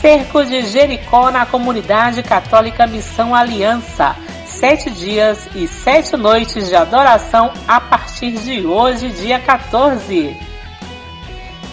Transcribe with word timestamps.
Cerco 0.00 0.44
de 0.44 0.62
Jericó 0.62 1.30
na 1.30 1.44
Comunidade 1.44 2.22
Católica 2.22 2.86
Missão 2.86 3.34
Aliança 3.34 4.16
sete 4.60 4.90
dias 4.90 5.48
e 5.54 5.66
sete 5.66 6.16
noites 6.18 6.68
de 6.68 6.76
adoração 6.76 7.50
a 7.66 7.80
partir 7.80 8.32
de 8.32 8.66
hoje, 8.66 9.08
dia 9.08 9.38
14. 9.38 10.36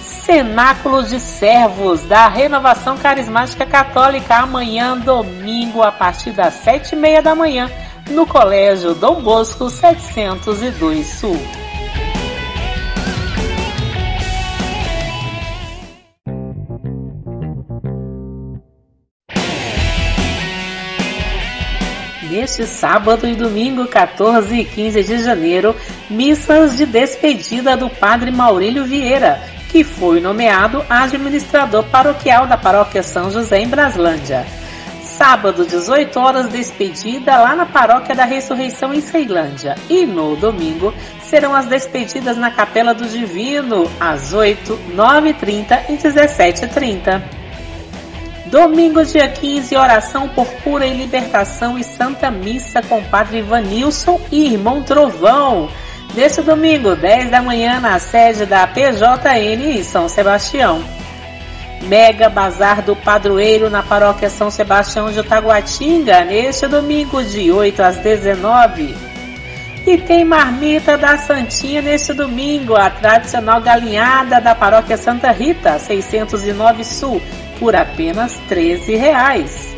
Cenáculo 0.02 1.04
de 1.04 1.20
Servos 1.20 2.04
da 2.04 2.30
Renovação 2.30 2.98
Carismática 2.98 3.66
Católica 3.66 4.38
amanhã, 4.38 4.98
domingo, 4.98 5.82
a 5.84 5.92
partir 5.92 6.32
das 6.32 6.54
sete 6.54 6.94
e 6.94 6.96
meia 6.96 7.22
da 7.22 7.36
manhã, 7.36 7.70
no 8.10 8.26
Colégio 8.26 8.94
Dom 8.94 9.22
Bosco 9.22 9.70
702 9.70 11.06
Sul. 11.08 11.67
Neste 22.38 22.68
sábado 22.68 23.28
e 23.28 23.34
domingo 23.34 23.88
14 23.88 24.56
e 24.56 24.64
15 24.64 25.04
de 25.04 25.24
janeiro, 25.24 25.76
missas 26.08 26.78
de 26.78 26.86
despedida 26.86 27.76
do 27.76 27.90
Padre 27.90 28.30
Maurílio 28.30 28.86
Vieira, 28.86 29.42
que 29.70 29.84
foi 29.84 30.22
nomeado 30.22 30.86
administrador 30.88 31.84
paroquial 31.86 32.46
da 32.46 32.56
Paróquia 32.56 33.02
São 33.02 33.32
José 33.32 33.62
em 33.62 33.68
Braslândia. 33.68 34.46
Sábado, 35.02 35.66
18 35.66 36.20
horas, 36.20 36.48
despedida 36.50 37.38
lá 37.38 37.56
na 37.56 37.66
Paróquia 37.66 38.14
da 38.14 38.24
Ressurreição 38.24 38.94
em 38.94 39.02
Ceilândia. 39.02 39.74
E 39.90 40.06
no 40.06 40.36
domingo 40.36 40.94
serão 41.24 41.56
as 41.56 41.66
despedidas 41.66 42.38
na 42.38 42.52
Capela 42.52 42.94
do 42.94 43.08
Divino, 43.10 43.90
às 44.00 44.32
8, 44.32 44.80
9h30 44.96 45.90
e 45.90 45.94
17h30. 45.94 47.37
Domingo, 48.50 49.04
dia 49.04 49.28
15, 49.28 49.76
oração 49.76 50.30
por 50.30 50.48
cura 50.64 50.86
e 50.86 50.94
libertação 50.94 51.78
e 51.78 51.84
Santa 51.84 52.32
Missa 52.32 52.82
com 52.82 53.04
Padre 53.04 53.40
Ivanilson 53.40 54.22
e 54.32 54.54
Irmão 54.54 54.82
Trovão. 54.84 55.70
Nesse 56.16 56.42
domingo, 56.42 56.96
10 56.96 57.30
da 57.30 57.42
manhã, 57.42 57.82
na 57.82 58.00
sede 58.00 58.46
da 58.46 58.66
PJN 58.66 59.78
em 59.78 59.84
São 59.84 60.08
Sebastião. 60.08 60.82
Mega 61.84 62.30
Bazar 62.30 62.82
do 62.82 62.96
Padroeiro 62.96 63.70
na 63.70 63.84
Paróquia 63.84 64.30
São 64.30 64.50
Sebastião 64.50 65.12
de 65.12 65.22
Taguatinga, 65.24 66.24
neste 66.24 66.68
domingo, 66.68 67.22
de 67.24 67.52
8 67.52 67.82
às 67.82 67.98
19. 67.98 68.96
E 69.86 69.98
tem 69.98 70.24
marmita 70.24 70.98
da 70.98 71.18
Santinha 71.18 71.82
neste 71.82 72.14
domingo, 72.14 72.76
a 72.76 72.90
tradicional 72.90 73.60
galinhada 73.60 74.40
da 74.40 74.56
Paróquia 74.56 74.98
Santa 74.98 75.32
Rita, 75.32 75.78
609 75.78 76.84
Sul, 76.84 77.22
por 77.60 77.76
apenas 77.76 78.34
13 78.48 78.96
reais. 78.96 79.76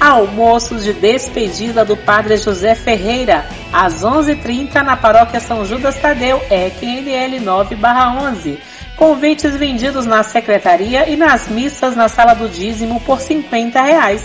Almoços 0.00 0.82
de 0.82 0.92
despedida 0.92 1.84
do 1.84 1.96
Padre 1.96 2.36
José 2.36 2.74
Ferreira, 2.74 3.46
às 3.72 4.02
11h30 4.02 4.82
na 4.82 4.96
Paróquia 4.96 5.38
São 5.38 5.64
Judas 5.64 5.96
Tadeu, 5.96 6.42
EQNL 6.50 7.40
9-11. 7.40 8.58
Convites 8.96 9.56
vendidos 9.56 10.04
na 10.04 10.22
secretaria 10.22 11.08
e 11.08 11.16
nas 11.16 11.48
missas 11.48 11.94
na 11.94 12.08
sala 12.08 12.34
do 12.34 12.48
dízimo 12.48 13.00
por 13.00 13.20
50 13.20 13.80
reais. 13.80 14.24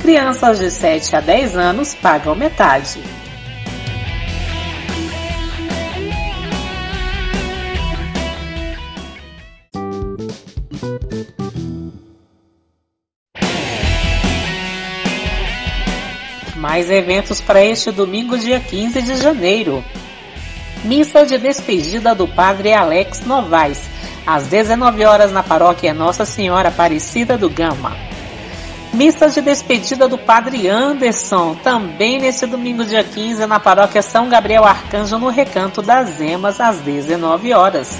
Crianças 0.00 0.58
de 0.58 0.70
7 0.70 1.16
a 1.16 1.20
10 1.20 1.56
anos 1.56 1.94
pagam 1.94 2.34
metade. 2.34 3.02
Mais 16.58 16.90
eventos 16.90 17.40
para 17.40 17.64
este 17.64 17.92
domingo, 17.92 18.36
dia 18.36 18.58
15 18.58 19.00
de 19.00 19.14
janeiro. 19.14 19.84
Missa 20.82 21.24
de 21.24 21.38
despedida 21.38 22.16
do 22.16 22.26
Padre 22.26 22.72
Alex 22.72 23.24
Novaes, 23.24 23.88
às 24.26 24.48
19 24.48 25.04
horas 25.04 25.30
na 25.30 25.40
paróquia 25.40 25.94
Nossa 25.94 26.24
Senhora 26.24 26.68
Aparecida 26.68 27.38
do 27.38 27.48
Gama. 27.48 27.96
Missa 28.92 29.30
de 29.30 29.40
despedida 29.40 30.08
do 30.08 30.18
Padre 30.18 30.66
Anderson, 30.66 31.54
também 31.62 32.18
neste 32.18 32.44
domingo, 32.44 32.84
dia 32.84 33.04
15, 33.04 33.46
na 33.46 33.60
paróquia 33.60 34.02
São 34.02 34.28
Gabriel 34.28 34.64
Arcanjo, 34.64 35.16
no 35.16 35.28
Recanto 35.28 35.80
das 35.80 36.20
Emas, 36.20 36.60
às 36.60 36.78
19 36.78 37.52
horas. 37.52 37.96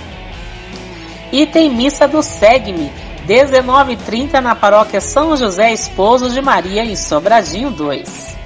E 1.30 1.46
tem 1.46 1.70
missa 1.70 2.08
do 2.08 2.24
Segme, 2.24 2.90
19h30 3.24 4.40
na 4.40 4.56
paróquia 4.56 5.00
São 5.00 5.36
José 5.36 5.72
Esposo 5.72 6.28
de 6.30 6.42
Maria, 6.42 6.84
em 6.84 6.96
Sobradinho 6.96 7.70
2. 7.70 8.37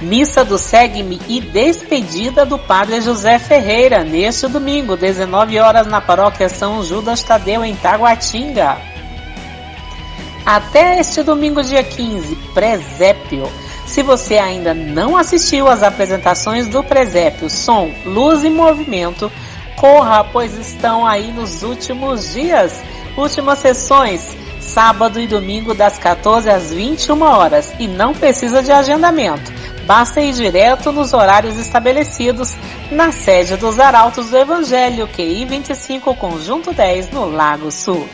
Missa 0.00 0.44
do 0.44 0.58
Segue-me 0.58 1.20
e 1.26 1.40
despedida 1.40 2.44
do 2.44 2.58
Padre 2.58 3.00
José 3.00 3.38
Ferreira, 3.38 4.04
neste 4.04 4.46
domingo, 4.46 4.94
19 4.94 5.58
horas, 5.58 5.86
na 5.86 6.02
paróquia 6.02 6.50
São 6.50 6.82
Judas 6.82 7.22
Tadeu, 7.22 7.64
em 7.64 7.74
Taguatinga. 7.74 8.76
Até 10.44 11.00
este 11.00 11.22
domingo, 11.22 11.62
dia 11.62 11.82
15, 11.82 12.36
Presépio. 12.52 13.50
Se 13.86 14.02
você 14.02 14.36
ainda 14.36 14.74
não 14.74 15.16
assistiu 15.16 15.66
às 15.66 15.82
apresentações 15.82 16.68
do 16.68 16.84
Presépio 16.84 17.48
Som, 17.48 17.90
Luz 18.04 18.44
e 18.44 18.50
Movimento, 18.50 19.32
corra, 19.76 20.22
pois 20.24 20.58
estão 20.58 21.06
aí 21.06 21.32
nos 21.32 21.62
últimos 21.62 22.34
dias. 22.34 22.82
Últimas 23.16 23.60
sessões, 23.60 24.36
sábado 24.60 25.18
e 25.18 25.26
domingo, 25.26 25.72
das 25.72 25.96
14 25.96 26.50
às 26.50 26.70
21 26.70 27.22
horas, 27.22 27.72
e 27.78 27.88
não 27.88 28.12
precisa 28.12 28.62
de 28.62 28.70
agendamento 28.70 29.55
Basta 29.86 30.20
ir 30.20 30.34
direto 30.34 30.90
nos 30.90 31.12
horários 31.12 31.56
estabelecidos 31.56 32.56
na 32.90 33.12
sede 33.12 33.56
dos 33.56 33.78
Arautos 33.78 34.30
do 34.30 34.36
Evangelho, 34.36 35.06
QI 35.06 35.44
25, 35.44 36.12
Conjunto 36.16 36.72
10, 36.72 37.12
no 37.12 37.30
Lago 37.30 37.70
Sul. 37.70 38.08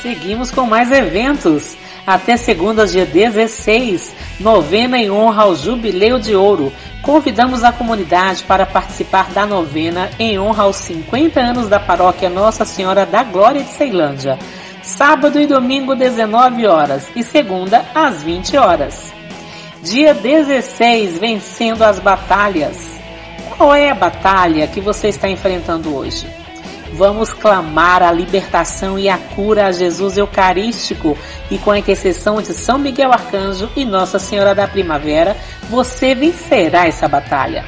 Seguimos 0.00 0.50
com 0.50 0.64
mais 0.64 0.90
eventos. 0.90 1.76
Até 2.06 2.36
segunda, 2.36 2.86
dia 2.86 3.06
16, 3.06 4.14
novena 4.38 4.98
em 4.98 5.10
honra 5.10 5.44
ao 5.44 5.56
Jubileu 5.56 6.18
de 6.18 6.36
Ouro. 6.36 6.70
Convidamos 7.00 7.64
a 7.64 7.72
comunidade 7.72 8.44
para 8.44 8.66
participar 8.66 9.30
da 9.30 9.46
novena 9.46 10.10
em 10.18 10.38
honra 10.38 10.64
aos 10.64 10.76
50 10.76 11.40
anos 11.40 11.68
da 11.68 11.80
paróquia 11.80 12.28
Nossa 12.28 12.66
Senhora 12.66 13.06
da 13.06 13.22
Glória 13.22 13.62
de 13.62 13.70
Ceilândia. 13.70 14.38
Sábado 14.82 15.40
e 15.40 15.46
domingo, 15.46 15.94
19 15.94 16.66
horas 16.66 17.08
e 17.16 17.22
segunda, 17.22 17.82
às 17.94 18.22
20 18.22 18.56
horas. 18.58 19.14
Dia 19.82 20.12
16, 20.12 21.18
vencendo 21.18 21.82
as 21.82 21.98
batalhas. 21.98 22.86
Qual 23.56 23.74
é 23.74 23.88
a 23.90 23.94
batalha 23.94 24.66
que 24.66 24.80
você 24.80 25.08
está 25.08 25.26
enfrentando 25.28 25.96
hoje? 25.96 26.43
Vamos 26.96 27.32
clamar 27.32 28.04
a 28.04 28.12
libertação 28.12 28.96
e 28.96 29.08
a 29.08 29.18
cura 29.18 29.66
a 29.66 29.72
Jesus 29.72 30.16
Eucarístico. 30.16 31.18
E 31.50 31.58
com 31.58 31.72
a 31.72 31.78
intercessão 31.78 32.40
de 32.40 32.54
São 32.54 32.78
Miguel 32.78 33.12
Arcanjo 33.12 33.68
e 33.74 33.84
Nossa 33.84 34.20
Senhora 34.20 34.54
da 34.54 34.68
Primavera, 34.68 35.36
você 35.68 36.14
vencerá 36.14 36.86
essa 36.86 37.08
batalha. 37.08 37.64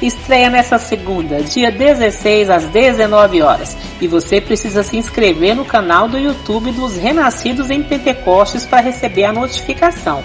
Estreia 0.00 0.48
nessa 0.48 0.78
segunda, 0.78 1.42
dia 1.42 1.70
16 1.70 2.50
às 2.50 2.64
19 2.64 3.42
horas, 3.42 3.76
e 4.00 4.08
você 4.08 4.40
precisa 4.40 4.82
se 4.82 4.96
inscrever 4.96 5.54
no 5.54 5.64
canal 5.64 6.08
do 6.08 6.18
YouTube 6.18 6.72
dos 6.72 6.96
Renascidos 6.96 7.70
em 7.70 7.82
Pentecostes 7.84 8.64
para 8.64 8.80
receber 8.80 9.24
a 9.24 9.32
notificação. 9.32 10.24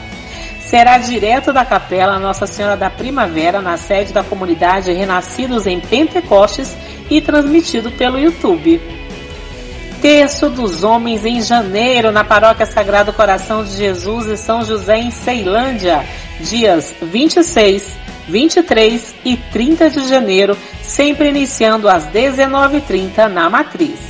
Será 0.60 0.98
direto 0.98 1.54
da 1.54 1.63
capela 1.63 2.19
Nossa 2.19 2.45
Senhora 2.45 2.75
da 2.75 2.89
Primavera, 2.89 3.62
na 3.62 3.78
sede 3.78 4.12
da 4.12 4.24
comunidade 4.24 4.92
Renascidos 4.92 5.66
em 5.66 5.80
Pentecostes 5.80 6.75
e 7.09 7.21
transmitido 7.21 7.92
pelo 7.92 8.19
YouTube. 8.19 8.81
Terço 10.01 10.50
dos 10.50 10.83
Homens 10.83 11.25
em 11.25 11.42
janeiro, 11.42 12.12
na 12.12 12.24
Paróquia 12.24 12.65
Sagrado 12.65 13.12
Coração 13.12 13.63
de 13.63 13.75
Jesus 13.75 14.27
e 14.27 14.38
São 14.38 14.63
José 14.63 15.00
em 15.00 15.12
Ceilândia, 15.12 16.06
dias 16.39 16.94
26, 17.01 17.98
23 18.27 19.15
e 19.25 19.38
30 19.38 19.89
de 19.89 20.07
janeiro, 20.07 20.57
sempre 20.83 21.30
iniciando 21.30 21.89
às 21.89 22.06
19h30 22.07 23.27
na 23.27 23.50
Matriz. 23.50 24.06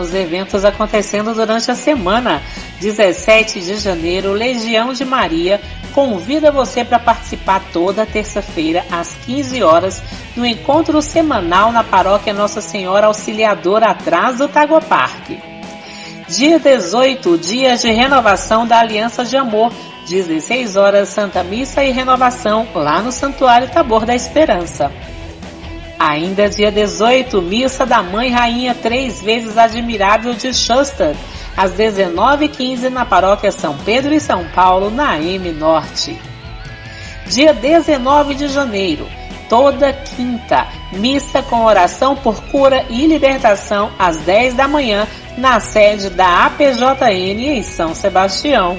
Temos 0.00 0.14
eventos 0.14 0.64
acontecendo 0.64 1.34
durante 1.34 1.70
a 1.70 1.74
semana. 1.74 2.42
17 2.80 3.60
de 3.60 3.76
janeiro, 3.76 4.32
Legião 4.32 4.94
de 4.94 5.04
Maria 5.04 5.60
convida 5.92 6.50
você 6.50 6.82
para 6.82 6.98
participar 6.98 7.62
toda 7.70 8.06
terça-feira 8.06 8.82
às 8.90 9.14
15 9.26 9.62
horas 9.62 10.02
no 10.34 10.46
encontro 10.46 11.02
semanal 11.02 11.70
na 11.70 11.84
paróquia 11.84 12.32
Nossa 12.32 12.62
Senhora 12.62 13.08
Auxiliadora 13.08 13.90
atrás 13.90 14.38
do 14.38 14.48
Tagua 14.48 14.80
Parque. 14.80 15.38
Dia 16.26 16.58
18, 16.58 17.36
dias 17.36 17.82
de 17.82 17.90
renovação 17.90 18.66
da 18.66 18.78
Aliança 18.78 19.22
de 19.22 19.36
Amor, 19.36 19.70
16 20.08 20.76
horas 20.76 21.10
Santa 21.10 21.44
Missa 21.44 21.84
e 21.84 21.90
renovação 21.90 22.66
lá 22.74 23.02
no 23.02 23.12
Santuário 23.12 23.68
Tabor 23.68 24.06
da 24.06 24.14
Esperança. 24.14 24.90
Ainda 26.00 26.48
dia 26.48 26.72
18, 26.72 27.42
Missa 27.42 27.84
da 27.84 28.02
Mãe 28.02 28.30
Rainha 28.30 28.74
Três 28.74 29.20
Vezes 29.20 29.58
Admirável 29.58 30.32
de 30.32 30.54
Schuster, 30.54 31.14
às 31.54 31.72
19h15 31.72 32.88
na 32.88 33.04
Paróquia 33.04 33.52
São 33.52 33.76
Pedro 33.84 34.14
e 34.14 34.18
São 34.18 34.46
Paulo, 34.54 34.90
na 34.90 35.18
M 35.20 35.52
Norte. 35.52 36.18
Dia 37.26 37.52
19 37.52 38.34
de 38.34 38.48
janeiro, 38.48 39.06
toda 39.46 39.92
quinta, 39.92 40.66
missa 40.90 41.42
com 41.42 41.66
oração 41.66 42.16
por 42.16 42.42
cura 42.44 42.82
e 42.88 43.06
libertação 43.06 43.92
às 43.98 44.16
10 44.16 44.54
da 44.54 44.66
manhã, 44.66 45.06
na 45.36 45.60
sede 45.60 46.08
da 46.08 46.46
APJN 46.46 47.58
em 47.58 47.62
São 47.62 47.94
Sebastião. 47.94 48.78